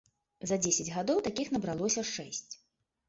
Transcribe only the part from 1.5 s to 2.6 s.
набралося шэсць.